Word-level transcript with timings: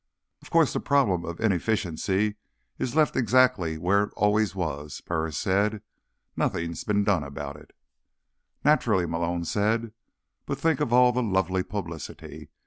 "Of 0.41 0.49
course, 0.49 0.73
the 0.73 0.79
problem 0.79 1.23
of 1.25 1.39
inefficiency 1.39 2.37
is 2.79 2.95
left 2.95 3.15
exactly 3.15 3.77
where 3.77 4.05
it 4.05 4.13
always 4.17 4.55
was," 4.55 4.99
Burris 5.01 5.37
said. 5.37 5.83
"Nothing's 6.35 6.83
been 6.83 7.03
done 7.03 7.23
about 7.23 7.55
it." 7.55 7.71
"Naturally," 8.65 9.05
Malone 9.05 9.45
said. 9.45 9.93
"But 10.47 10.57
think 10.57 10.79
of 10.79 10.91
all 10.91 11.11
the 11.11 11.21
lovely 11.21 11.61
publicity. 11.61 12.49